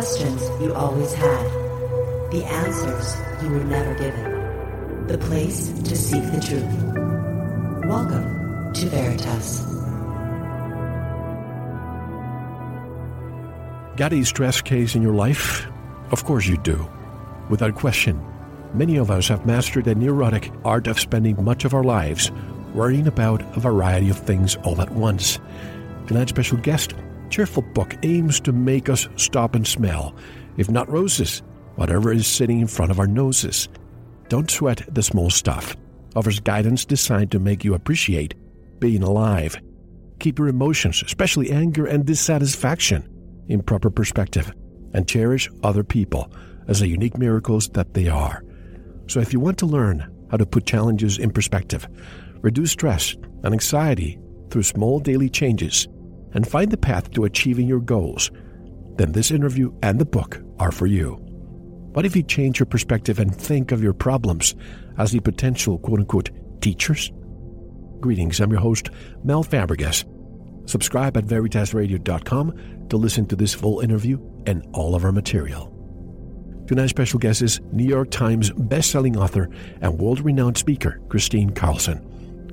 [0.00, 1.44] questions you always had,
[2.30, 7.84] the answers you were never given, the place to seek the truth.
[7.84, 9.60] Welcome to Veritas.
[13.98, 15.66] Got a stress case in your life?
[16.12, 16.90] Of course you do.
[17.50, 18.24] Without question,
[18.72, 22.30] many of us have mastered the neurotic art of spending much of our lives
[22.72, 25.38] worrying about a variety of things all at once.
[26.06, 26.94] Tonight's special guest,
[27.30, 30.14] Cheerful Book, aims to make us stop and smell,
[30.56, 31.42] if not roses,
[31.76, 33.68] whatever is sitting in front of our noses.
[34.28, 35.76] Don't sweat the small stuff.
[36.16, 38.34] Offers guidance designed to make you appreciate
[38.80, 39.56] being alive.
[40.18, 43.08] Keep your emotions, especially anger and dissatisfaction,
[43.48, 44.52] in proper perspective,
[44.92, 46.32] and cherish other people
[46.68, 48.44] as the unique miracles that they are.
[49.06, 51.86] So if you want to learn how to put challenges in perspective,
[52.40, 54.18] reduce stress and anxiety
[54.50, 55.88] through small daily changes,
[56.34, 58.30] and find the path to achieving your goals,
[58.96, 61.14] then this interview and the book are for you.
[61.92, 64.54] What if you change your perspective and think of your problems
[64.98, 67.10] as the potential quote unquote teachers?
[68.00, 68.90] Greetings, I'm your host,
[69.24, 70.04] Mel Fabregas.
[70.68, 75.76] Subscribe at veritasradio.com to listen to this full interview and all of our material.
[76.68, 81.98] Tonight's special guest is New York Times best-selling author and world-renowned speaker Kristine Carlson.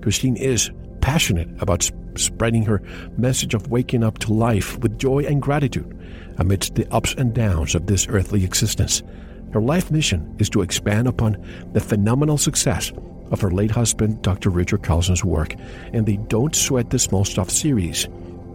[0.02, 0.72] Kristine is
[1.08, 2.82] passionate about sp- spreading her
[3.18, 5.98] message of waking up to life with joy and gratitude
[6.38, 9.04] amidst the ups and downs of this earthly existence.
[9.54, 11.38] Her life mission is to expand upon
[11.72, 12.92] the phenomenal success
[13.32, 14.50] of her late husband, Dr.
[14.50, 15.56] Richard Carlson's work
[15.94, 18.10] in the Don't Sweat the Small Stuff series.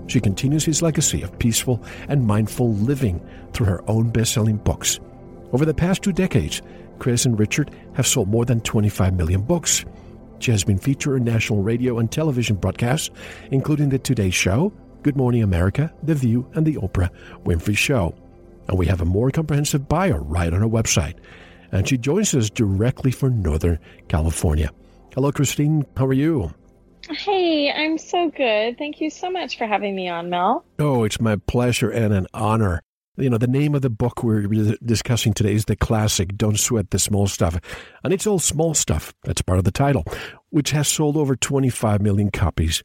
[0.09, 5.01] She continues his legacy of peaceful and mindful living through her own best selling books.
[5.53, 6.61] Over the past two decades,
[6.99, 9.87] Kris and Richard have sold more than 25 million books.
[10.43, 13.11] She has been featured in national radio and television broadcasts,
[13.53, 17.11] including The Today Show, Good Morning America, The View, and The Oprah
[17.45, 18.13] Winfrey Show.
[18.67, 21.15] And we have a more comprehensive bio right on our website.
[21.71, 23.79] And she joins us directly from Northern
[24.09, 24.71] California.
[25.15, 25.87] Hello, Kristine.
[25.97, 26.53] How are you?
[27.09, 28.79] Hey, I'm so good.
[28.79, 30.65] Thank you so much for having me on, Mel.
[30.81, 32.83] Oh, it's my pleasure and an honor.
[33.19, 34.49] You know, the name of the book we're
[34.83, 37.61] discussing today is the classic Don't Sweat the Small Stuff.
[38.03, 39.13] And it's all small stuff.
[39.25, 40.05] That's part of the title,
[40.49, 42.83] which has sold over 25 million copies.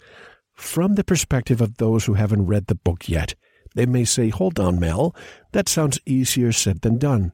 [0.54, 3.36] From the perspective of those who haven't read the book yet,
[3.76, 5.16] they may say, hold on, Mel,
[5.54, 7.32] that sounds easier said than done.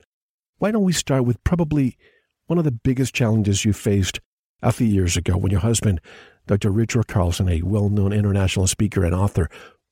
[0.59, 1.97] Why don't we start with probably
[2.45, 4.19] one of the biggest challenges you faced
[4.61, 5.99] a few years ago when your husband,
[6.45, 6.69] Dr.
[6.69, 9.49] Richard Carlson, a well known international speaker and author,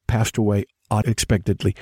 [0.08, 1.76] passed away unexpectedly.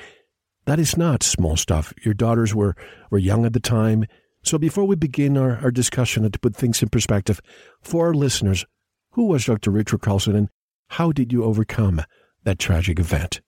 [0.70, 1.92] That is not small stuff.
[2.04, 2.76] Your daughters were,
[3.10, 4.04] were young at the time.
[4.44, 7.40] So before we begin our, our discussion and to put things in perspective,
[7.82, 8.64] for our listeners,
[9.14, 9.72] who was Dr.
[9.72, 10.48] Richard Carlson and
[10.86, 12.02] how did you overcome
[12.44, 13.40] that tragic event?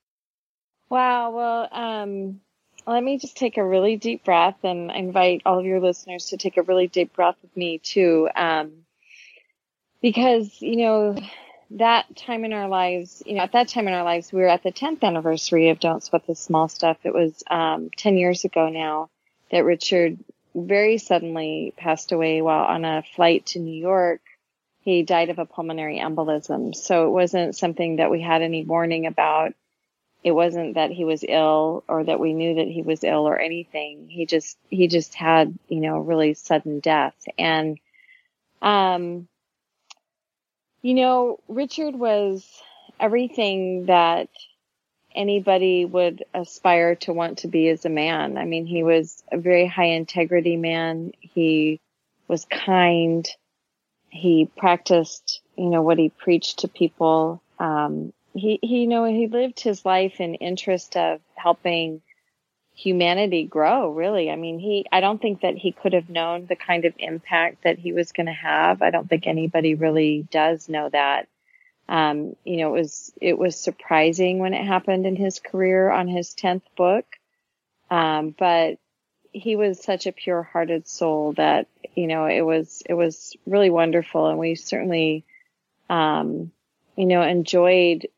[0.88, 1.30] Wow.
[1.30, 2.40] Well, um,
[2.88, 6.36] let me just take a really deep breath and invite all of your listeners to
[6.36, 8.28] take a really deep breath with me too.
[8.34, 8.72] Um,
[10.00, 11.16] because, you know,
[11.78, 14.48] that time in our lives, you know, at that time in our lives, we were
[14.48, 16.98] at the 10th anniversary of Don't Sweat the Small Stuff.
[17.04, 19.10] It was, um, 10 years ago now
[19.50, 20.18] that Richard
[20.54, 24.20] very suddenly passed away while on a flight to New York.
[24.82, 26.74] He died of a pulmonary embolism.
[26.74, 29.54] So it wasn't something that we had any warning about.
[30.24, 33.38] It wasn't that he was ill or that we knew that he was ill or
[33.38, 34.08] anything.
[34.08, 37.16] He just, he just had, you know, really sudden death.
[37.38, 37.78] And,
[38.60, 39.28] um,
[40.82, 42.44] you know, Richard was
[42.98, 44.28] everything that
[45.14, 48.36] anybody would aspire to want to be as a man.
[48.36, 51.12] I mean, he was a very high integrity man.
[51.20, 51.80] He
[52.28, 53.28] was kind.
[54.10, 57.42] He practiced, you know, what he preached to people.
[57.58, 62.02] Um, he, he, you know, he lived his life in interest of helping
[62.74, 64.30] humanity grow, really.
[64.30, 67.64] I mean, he, I don't think that he could have known the kind of impact
[67.64, 68.82] that he was going to have.
[68.82, 71.28] I don't think anybody really does know that.
[71.88, 76.08] Um, you know, it was, it was surprising when it happened in his career on
[76.08, 77.04] his 10th book.
[77.90, 78.78] Um, but
[79.32, 83.70] he was such a pure hearted soul that, you know, it was, it was really
[83.70, 84.28] wonderful.
[84.28, 85.24] And we certainly,
[85.90, 86.52] um,
[86.96, 88.08] you know, enjoyed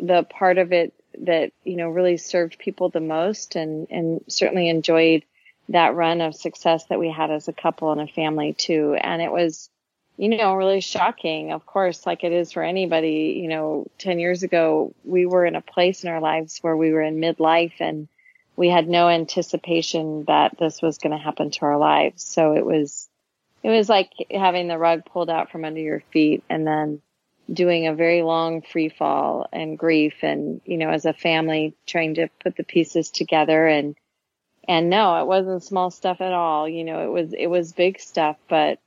[0.00, 4.68] the part of it that, you know, really served people the most and, and certainly
[4.68, 5.24] enjoyed
[5.68, 8.96] that run of success that we had as a couple and a family too.
[9.00, 9.68] And it was,
[10.16, 13.38] you know, really shocking, of course, like it is for anybody.
[13.42, 16.92] You know, 10 years ago, we were in a place in our lives where we
[16.92, 18.08] were in midlife and
[18.56, 22.24] we had no anticipation that this was going to happen to our lives.
[22.24, 23.08] So it was,
[23.62, 27.00] it was like having the rug pulled out from under your feet and then
[27.52, 32.14] doing a very long free fall and grief and, you know, as a family trying
[32.14, 33.96] to put the pieces together and
[34.68, 36.68] And no, it wasn't small stuff at all.
[36.68, 38.78] You know, it was, it was big stuff, but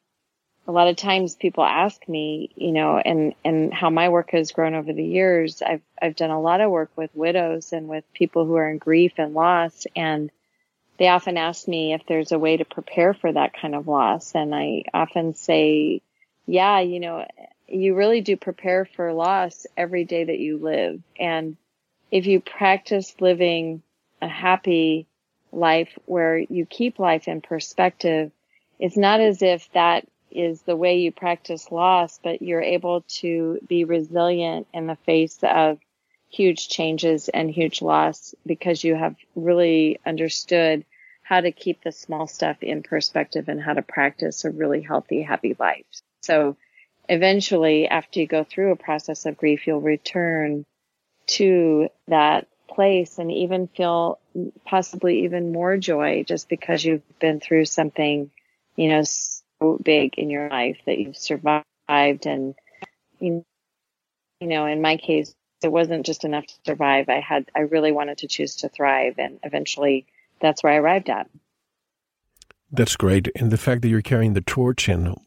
[0.68, 4.52] a lot of times people ask me, you know, and, and how my work has
[4.52, 5.64] grown over the years.
[5.64, 8.78] I've, I've done a lot of work with widows and with people who are in
[8.78, 9.88] grief and loss.
[9.96, 10.30] And
[11.00, 14.36] they often ask me if there's a way to prepare for that kind of loss.
[14.36, 16.02] And I often say,
[16.46, 17.25] yeah, you know,
[17.73, 21.01] you really do prepare for loss every day that you live.
[21.19, 21.57] And
[22.12, 23.81] if you practice living
[24.21, 25.07] a happy
[25.51, 28.31] life where you keep life in perspective,
[28.79, 33.59] it's not as if that is the way you practice loss, but you're able to
[33.68, 35.79] be resilient in the face of
[36.29, 40.85] huge changes and huge loss because you have really understood
[41.23, 45.21] how to keep the small stuff in perspective and how to practice a really healthy,
[45.21, 45.85] happy life.
[46.21, 46.56] So
[47.12, 50.66] eventually, after you go through a process of grief, you'll return
[51.28, 54.18] to that place and even feel
[54.66, 58.31] possibly even more joy just because you've been through something,
[58.78, 61.66] you know, so big in your life that you've survived.
[61.90, 62.56] And,
[63.19, 63.44] you
[64.40, 67.10] know, in my case, it wasn't just enough to survive.
[67.10, 69.16] I had, I really wanted to choose to thrive.
[69.18, 70.06] And eventually
[70.40, 71.30] that's where I arrived at.
[72.72, 73.28] That's great.
[73.36, 75.19] And the fact that you're carrying the torch and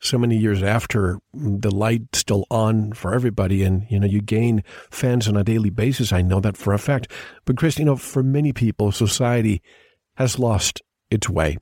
[0.00, 4.62] so many years after the light still on for everybody and you know you gain
[4.90, 6.12] fans on a daily basis.
[6.12, 7.10] I know that for a fact.
[7.44, 9.62] But kris you know for many people society
[10.16, 11.58] has lost its way.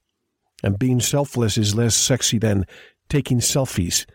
[0.62, 2.64] And being selfless is less sexy than
[3.08, 4.06] taking selfies.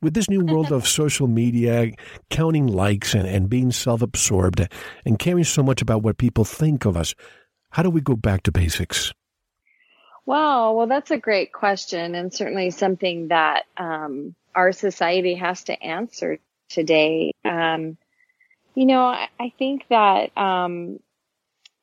[0.00, 1.92] With this new world of social media
[2.30, 4.68] counting likes and, and being self-absorbed
[5.04, 7.14] and caring so much about what people think of us
[7.72, 9.12] how do we go back to basics
[10.24, 10.74] Wow.
[10.74, 16.38] Well, that's a great question and certainly something that um, our society has to answer
[16.68, 17.32] today.
[17.44, 17.96] Um,
[18.74, 21.00] you know, I, I think that um,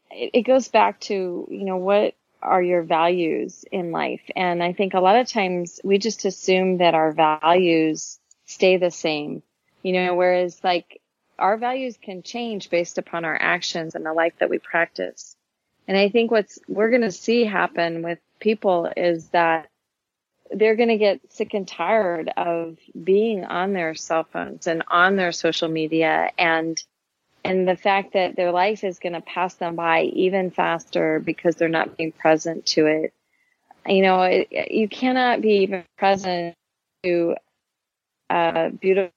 [0.10, 4.22] it, it goes back to, you know, what are your values in life?
[4.36, 8.92] And I think a lot of times we just assume that our values stay the
[8.92, 9.44] same,
[9.84, 11.02] you know, whereas like
[11.38, 15.36] our values can change based upon our actions and the life that we practice.
[15.88, 19.70] And I think what's we're going to see happen with people is that
[20.52, 25.16] they're going to get sick and tired of being on their cell phones and on
[25.16, 26.82] their social media and
[27.44, 31.56] and the fact that their life is going to pass them by even faster because
[31.56, 33.14] they're not being present to it.
[33.88, 36.56] You know, it, you cannot be even present
[37.04, 37.36] to
[38.30, 39.14] a beautiful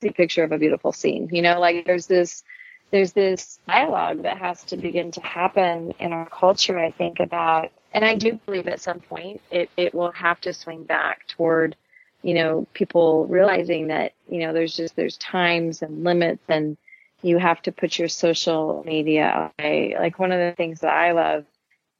[0.00, 1.28] picture of a beautiful scene.
[1.30, 2.42] You know, like there's this
[2.92, 7.72] there's this dialogue that has to begin to happen in our culture, I think, about,
[7.94, 11.74] and I do believe at some point it, it will have to swing back toward,
[12.22, 16.76] you know, people realizing that, you know, there's just, there's times and limits and
[17.22, 19.96] you have to put your social media away.
[19.98, 21.46] Like one of the things that I love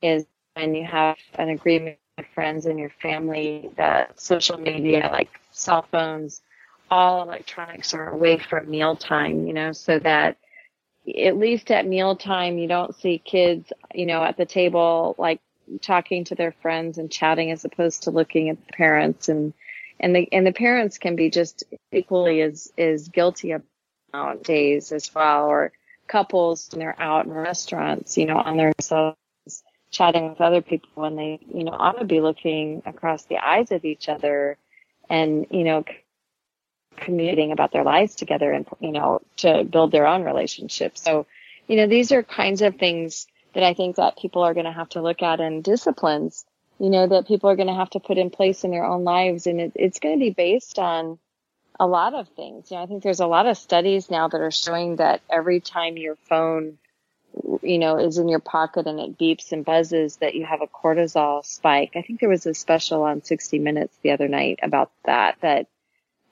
[0.02, 5.30] is when you have an agreement with friends and your family that social media, like
[5.52, 6.42] cell phones,
[6.90, 10.36] all electronics are away from mealtime, you know, so that
[11.06, 15.40] at least at mealtime, you don't see kids, you know, at the table, like
[15.80, 19.28] talking to their friends and chatting as opposed to looking at the parents.
[19.28, 19.52] And,
[19.98, 25.12] and the, and the parents can be just equally as, as guilty about days as
[25.14, 25.72] well, or
[26.06, 29.16] couples when they're out in restaurants, you know, on their cell
[29.90, 33.70] chatting with other people when they, you know, ought to be looking across the eyes
[33.70, 34.56] of each other
[35.10, 35.84] and, you know,
[36.96, 40.96] communicating about their lives together and, you know, to build their own relationship.
[40.96, 41.26] So,
[41.66, 44.72] you know, these are kinds of things that I think that people are going to
[44.72, 46.44] have to look at and disciplines,
[46.78, 49.04] you know, that people are going to have to put in place in their own
[49.04, 49.46] lives.
[49.46, 51.18] And it, it's going to be based on
[51.78, 52.70] a lot of things.
[52.70, 55.60] You know, I think there's a lot of studies now that are showing that every
[55.60, 56.78] time your phone,
[57.62, 60.66] you know, is in your pocket and it beeps and buzzes that you have a
[60.66, 61.92] cortisol spike.
[61.96, 65.66] I think there was a special on 60 Minutes the other night about that, that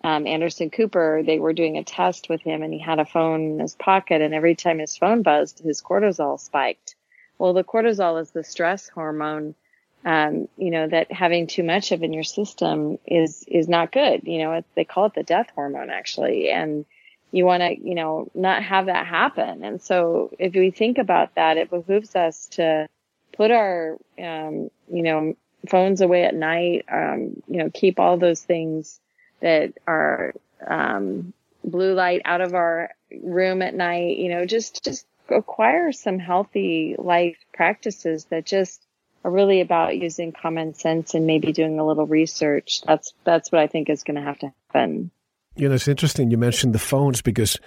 [0.02, 3.52] um, Anderson Cooper, they were doing a test with him and he had a phone
[3.52, 6.94] in his pocket and every time his phone buzzed, his cortisol spiked.
[7.38, 9.54] Well, the cortisol is the stress hormone,
[10.04, 14.22] um, you know, that having too much of in your system is, is not good.
[14.24, 16.50] You know, they call it the death hormone actually.
[16.50, 16.86] And
[17.30, 19.64] you want to, you know, not have that happen.
[19.64, 22.88] And so if we think about that, it behooves us to
[23.34, 25.34] put our, um, you know,
[25.68, 28.98] phones away at night, um, you know, keep all those things
[29.40, 30.34] that are
[30.66, 31.32] um,
[31.64, 32.90] blue light out of our
[33.22, 34.16] room at night.
[34.18, 38.82] You know, just just acquire some healthy life practices that just
[39.24, 42.82] are really about using common sense and maybe doing a little research.
[42.82, 45.10] That's that's what I think is going to have to happen.
[45.56, 47.58] You know, it's interesting you mentioned the phones because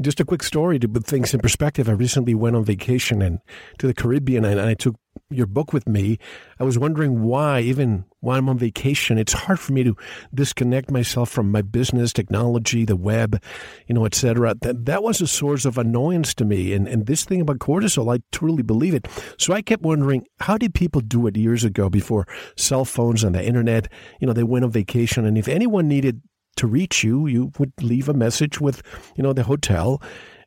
[0.00, 1.88] just a quick story to put things in perspective.
[1.88, 3.40] I recently went on vacation and
[3.78, 4.96] to the Caribbean and I took
[5.30, 6.18] your book with me.
[6.58, 9.96] I was wondering why, even while I'm on vacation, it's hard for me to
[10.34, 13.42] disconnect myself from my business, technology, the web,
[13.86, 14.54] you know, etc.
[14.60, 16.72] That that was a source of annoyance to me.
[16.72, 19.08] And and this thing about cortisol, I truly believe it.
[19.38, 23.34] So I kept wondering, how did people do it years ago before cell phones and
[23.34, 23.88] the internet?
[24.20, 26.22] You know, they went on vacation, and if anyone needed
[26.56, 28.82] to reach you, you would leave a message with,
[29.16, 30.02] you know, the hotel.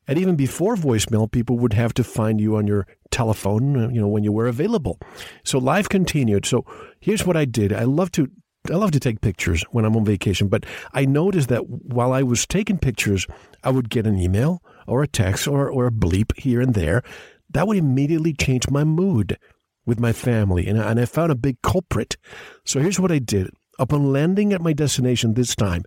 [0.08, 4.00] And even before voicemail, people would have to find you on your telephone, uh, you
[4.00, 5.00] know, when you were available.
[5.44, 6.46] So life continued.
[6.46, 6.66] So
[7.00, 7.74] here's what I did.
[7.74, 8.30] I love to
[8.72, 12.24] I love to take pictures when I'm on vacation, but I noticed that while I
[12.24, 13.28] was taking pictures,
[13.64, 17.04] I would get an email or a text or, or a bleep here and there.
[17.52, 19.38] That would immediately change my mood
[19.86, 22.18] with my family, and, and I found a big culprit.
[22.64, 23.52] So here's what I did.
[23.78, 25.84] Upon landing at my destination this time,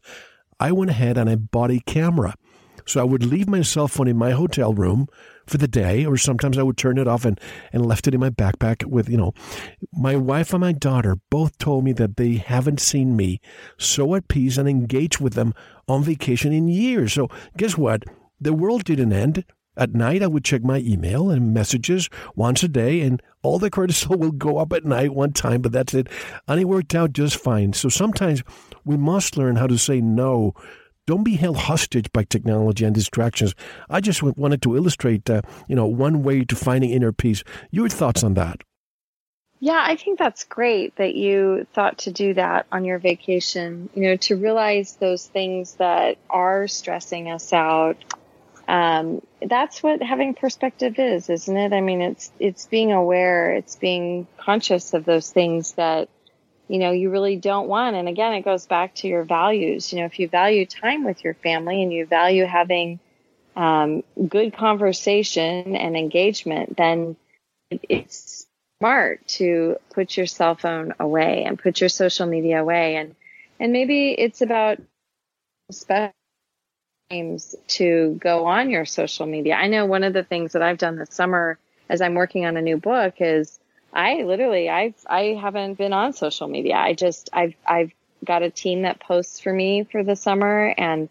[0.61, 2.35] I went ahead and I bought a camera.
[2.87, 5.09] So I would leave my cell phone in my hotel room
[5.47, 7.39] for the day, or sometimes I would turn it off and,
[7.71, 9.35] and left it in my backpack with, you know,
[9.93, 13.41] my wife and my daughter both told me that they haven't seen me
[13.77, 15.53] so at peace and engaged with them
[15.87, 17.13] on vacation in years.
[17.13, 18.05] So guess what?
[18.41, 19.45] The world didn't end.
[19.79, 23.71] At night, I would check my email and messages once a day, and all the
[23.71, 26.09] cortisol will go up at night one time, but that's it.
[26.49, 27.73] And it worked out just fine.
[27.73, 28.43] So sometimes
[28.85, 30.53] we must learn how to say no.
[31.07, 33.55] Don't be held hostage by technology and distractions.
[33.89, 37.45] I just wanted to illustrate, uh, you know, one way to finding inner peace.
[37.71, 38.63] Your thoughts on that?
[39.61, 43.89] Yeah, I think that's great that you thought to do that on your vacation.
[43.95, 47.97] You know, to realize those things that are stressing us out
[48.69, 51.73] um, that's what having perspective is, isn't it?
[51.73, 56.11] I mean, it's, it's being aware, it's being conscious of those things that,
[56.69, 57.97] you know, you really don't want.
[57.97, 59.91] And again, it goes back to your values.
[59.91, 63.01] You know, if you value time with your family and you value having,
[63.57, 67.17] um, good conversation and engagement, then
[67.71, 68.47] it's
[68.79, 72.97] smart to put your cell phone away and put your social media away.
[72.97, 73.17] And,
[73.59, 74.79] and maybe it's about
[75.73, 76.13] special
[77.69, 79.55] to go on your social media.
[79.55, 82.59] I know one of the things that I've done this summer as I'm working on
[82.59, 83.59] a new book is
[83.95, 86.75] I literally I've I haven't been on social media.
[86.77, 91.09] I just I've I've got a team that posts for me for the summer and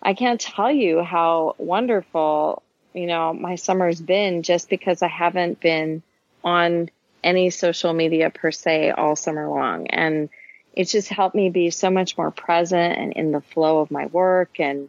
[0.00, 2.62] I can't tell you how wonderful,
[2.94, 6.04] you know, my summer's been just because I haven't been
[6.44, 6.90] on
[7.24, 9.88] any social media per se all summer long.
[9.88, 10.28] And
[10.74, 14.06] it's just helped me be so much more present and in the flow of my
[14.06, 14.88] work and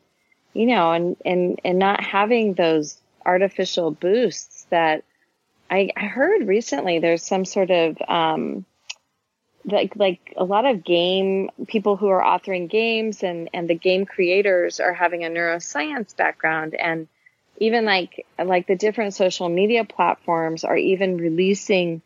[0.53, 5.03] you know, and, and, and not having those artificial boosts that
[5.70, 8.65] I, I heard recently there's some sort of, um,
[9.63, 14.05] like, like a lot of game people who are authoring games and, and the game
[14.05, 17.08] creators are having a neuroscience background and
[17.58, 22.01] even like, like the different social media platforms are even releasing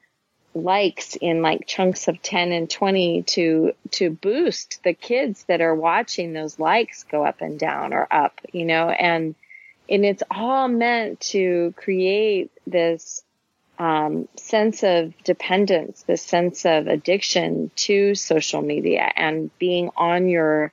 [0.55, 5.75] likes in like chunks of 10 and 20 to to boost the kids that are
[5.75, 8.89] watching those likes go up and down or up you know?
[8.89, 9.35] And
[9.89, 13.21] and it's all meant to create this
[13.77, 20.71] um, sense of dependence this sense of addiction to social media and being on your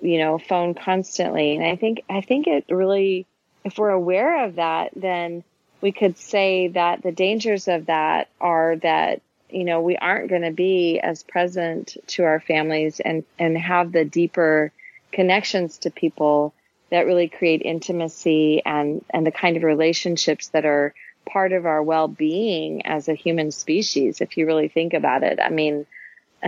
[0.00, 1.56] you know phone constantly.
[1.56, 3.26] And i think i think it really
[3.64, 5.44] if we're aware of that then
[5.80, 10.42] we could say that the dangers of that are that you know we aren't going
[10.42, 14.72] to be as present to our families and and have the deeper
[15.12, 16.54] connections to people
[16.90, 20.94] that really create intimacy and and the kind of relationships that are
[21.26, 25.38] part of our well-being as a human species if you really think about it.
[25.40, 25.86] I mean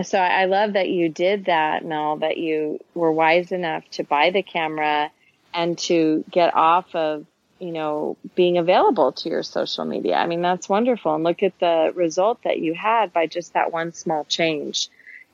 [0.01, 4.31] so i love that you did that Mel that you were wise enough to buy
[4.31, 5.11] the camera
[5.53, 7.25] and to get off of
[7.63, 10.15] you know, being available to your social media.
[10.15, 11.15] I mean, that's wonderful.
[11.15, 14.89] And look at the result that you had by just that one small change.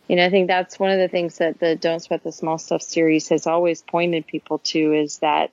[0.07, 2.59] You know, I think that's one of the things that the Don't Sweat the Small
[2.59, 5.51] Stuff series has always pointed people to is that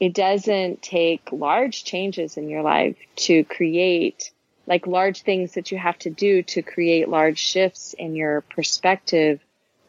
[0.00, 4.30] it doesn't take large changes in your life to create
[4.66, 9.40] like large things that you have to do to create large shifts in your perspective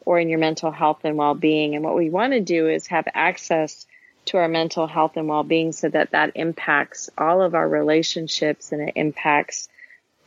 [0.04, 1.74] or in your mental health and well-being.
[1.74, 3.86] And what we want to do is have access
[4.28, 8.88] to our mental health and well-being so that that impacts all of our relationships and
[8.88, 9.68] it impacts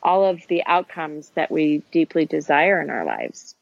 [0.03, 3.55] all of the outcomes that we deeply desire in our lives.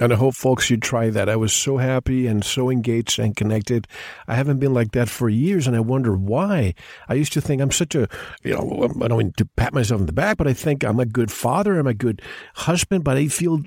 [0.00, 1.28] And I hope folks you try that.
[1.28, 3.86] I was so happy and so engaged and connected.
[4.26, 6.74] I haven't been like that for years, and I wonder why.
[7.08, 8.08] I used to think I'm such a,
[8.42, 10.98] you know, I don't mean to pat myself on the back, but I think I'm
[10.98, 12.22] a good father, I'm a good
[12.56, 13.62] husband, but I feel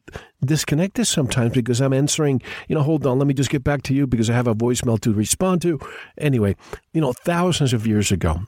[0.46, 3.94] disconnected sometimes because I'm answering, you know, hold on, let me just get back to
[3.94, 5.80] you because I have a voicemail to respond to.
[6.18, 6.58] Anyway,
[6.92, 8.42] you know, thousands of years ago,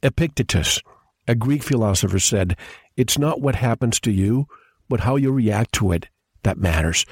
[0.00, 0.80] Epictetus,
[1.26, 2.56] a Greek philosopher, said,
[2.96, 4.46] It's not what happens to you,
[4.88, 6.06] but how you react to it
[6.46, 7.04] that matters.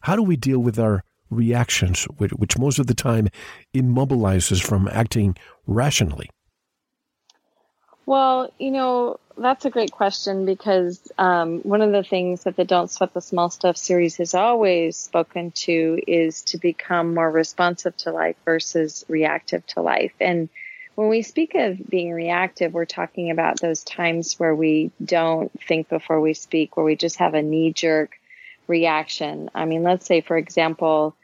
[0.00, 3.28] How do we deal with our reactions, which most of the time
[3.72, 6.28] immobilizes from acting rationally?
[8.04, 12.64] Well, you know, that's a great question because um, one of the things that the
[12.64, 17.96] Don't Sweat the Small Stuff series has always spoken to is to become more responsive
[17.98, 20.12] to life versus reactive to life.
[20.20, 20.48] And
[20.96, 25.88] when we speak of being reactive, we're talking about those times where we don't think
[25.88, 28.19] before we speak, where we just have a knee jerk
[28.66, 29.50] reaction.
[29.54, 31.14] I mean, let's say, for example,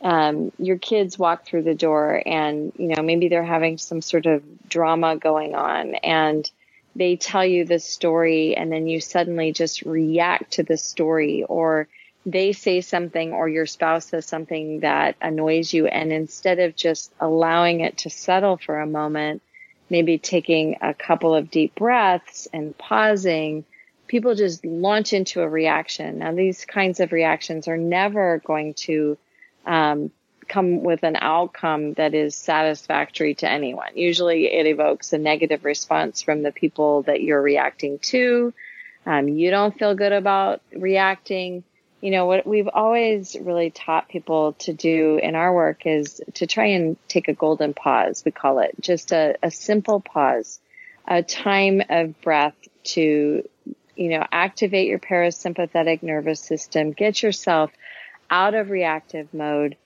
[0.00, 4.26] um, your kids walk through the door and, you know, maybe they're having some sort
[4.26, 6.50] of drama going on and
[6.96, 11.88] they tell you the story and then you suddenly just react to the story or
[12.26, 15.86] they say something or your spouse says something that annoys you.
[15.86, 19.42] And instead of just allowing it to settle for a moment,
[19.90, 23.64] maybe taking a couple of deep breaths and pausing,
[24.14, 26.20] people just launch into a reaction.
[26.20, 29.18] Now, these kinds of reactions are never going to
[29.66, 30.12] um,
[30.46, 33.88] come with an outcome that is satisfactory to anyone.
[33.96, 38.54] Usually, it evokes a negative response from the people that you're reacting to.
[39.04, 41.64] Um, you don't feel good about reacting.
[42.00, 46.46] You know, what we've always really taught people to do in our work is to
[46.46, 50.60] try and take a golden pause, we call it, just a, a simple pause,
[51.04, 52.54] a time of breath
[52.84, 53.42] to
[53.96, 57.70] you know, activate your parasympathetic nervous system, get yourself
[58.30, 59.76] out of reactive mode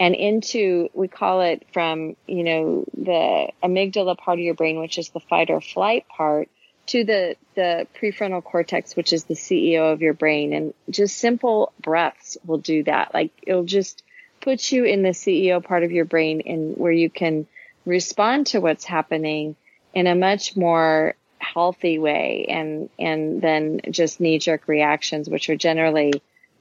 [0.00, 4.98] and into, we call it from, you know, the amygdala part of your brain, which
[4.98, 6.48] is the fight or flight part
[6.86, 10.52] to the, the prefrontal cortex, which is the CEO of your brain.
[10.52, 13.12] And just simple breaths will do that.
[13.12, 14.02] Like it'll just
[14.40, 17.46] put you in the CEO part of your brain and where you can
[17.84, 19.56] respond to what's happening
[19.94, 21.14] in a much more
[21.52, 26.12] healthy way and and then just knee jerk reactions which are generally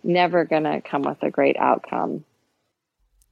[0.03, 2.23] never going to come with a great outcome.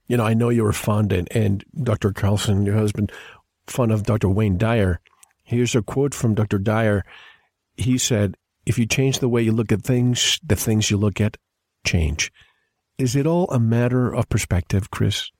[0.08, 3.12] You know i know you were fond and, and dr carlson your husband
[3.66, 5.00] fond of dr wayne dyer.
[5.42, 7.02] Here's a quote from dr dyer.
[7.76, 11.20] He said if you change the way you look at things the things you look
[11.20, 11.36] at
[11.84, 12.32] change.
[12.98, 15.30] Is it all a matter of perspective kris?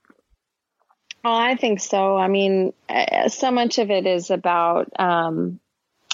[1.23, 2.15] Oh, I think so.
[2.15, 5.59] I mean, uh, so much of it is about um,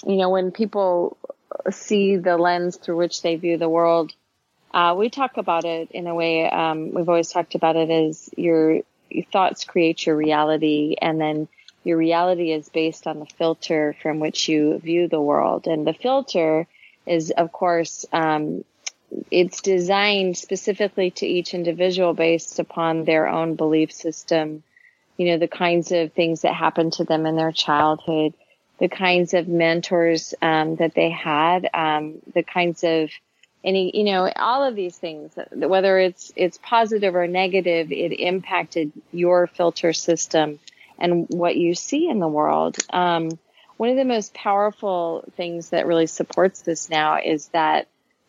[0.05, 1.17] you know, when people
[1.71, 4.13] see the lens through which they view the world,
[4.73, 6.49] uh, we talk about it in a way.
[6.49, 11.47] Um, we've always talked about it as your, your thoughts create your reality, and then
[11.83, 15.67] your reality is based on the filter from which you view the world.
[15.67, 16.65] And the filter
[17.05, 18.63] is, of course, um,
[19.29, 24.63] it's designed specifically to each individual based upon their own belief system.
[25.17, 28.33] You know, the kinds of things that happened to them in their childhood,
[28.79, 33.09] the kinds of mentors um, that they had, um, the kinds of
[33.63, 38.91] any, you know, all of these things, whether it's it's positive or negative, it impacted
[39.11, 40.59] your filter system
[40.99, 42.77] and what you see in the world.
[42.89, 43.37] Um,
[43.77, 47.87] one of the most powerful things that really supports this now is that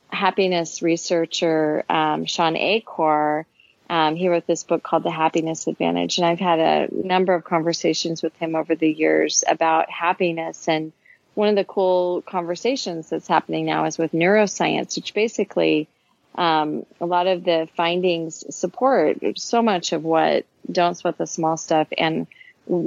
[0.08, 3.46] happiness researcher um, Shawn Achor
[3.90, 7.44] um, he wrote this book called The Happiness Advantage, and I've had a number of
[7.44, 10.68] conversations with him over the years about happiness.
[10.68, 10.92] And
[11.34, 15.88] one of the cool conversations that's happening now is with neuroscience, which basically
[16.34, 21.56] um, a lot of the findings support so much of what Don't Sweat the Small
[21.56, 22.26] Stuff and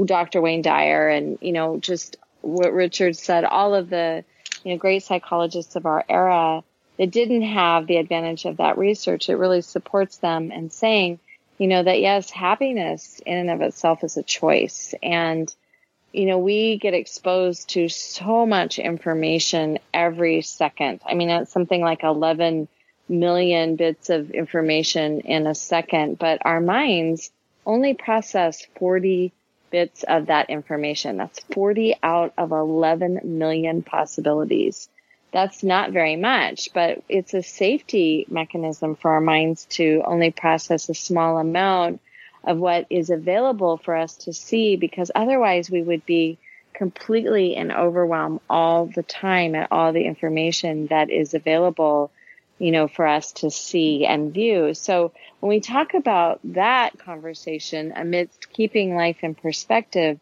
[0.06, 0.42] Dr.
[0.42, 3.46] Wayne Dyer and you know just what Richard said.
[3.46, 4.24] All of the
[4.64, 6.64] you know great psychologists of our era
[6.98, 11.20] that didn't have the advantage of that research, it really supports them in saying,
[11.58, 14.94] you know, that yes, happiness in and of itself is a choice.
[15.02, 15.54] And,
[16.12, 21.02] you know, we get exposed to so much information every second.
[21.06, 22.68] I mean, it's something like 11
[23.10, 27.32] million bits of information in a second, but our minds
[27.66, 29.32] only process 40
[29.72, 31.18] bits of that information.
[31.18, 34.90] That's 40 out of 11 million possibilities
[35.32, 40.90] that's not very much, but it's a safety mechanism for our minds to only process
[40.90, 42.02] a small amount
[42.44, 46.38] of what is available for us to see because otherwise we would be
[46.74, 52.12] completely in overwhelm all the time at all the information that is available
[52.60, 54.74] you know, for us to see and view.
[54.74, 60.20] So when we talk about that conversation amidst keeping life in perspective,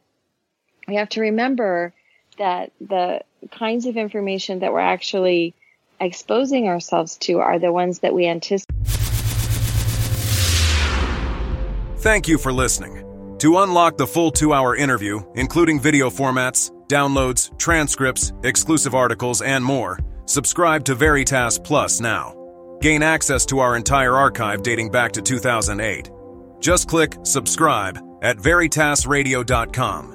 [0.88, 1.94] we have to remember
[2.38, 3.21] that the
[3.52, 5.54] kinds of information that we're actually
[6.00, 8.76] exposing ourselves to are the ones that we anticipate.
[12.00, 13.02] Thank you for listening.
[13.39, 19.63] To unlock the full two hour interview, including video formats, downloads, transcripts, exclusive articles, and
[19.63, 22.36] more, subscribe to Veritas Plus now.
[22.82, 26.12] Gain access to our entire archive dating back to 2008.
[26.60, 30.14] Just click subscribe at veritasradio.com.